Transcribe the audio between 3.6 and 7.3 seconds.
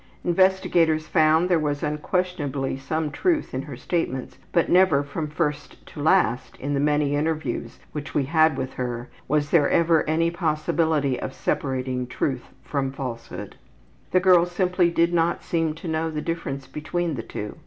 her statements, but never from first to last in the many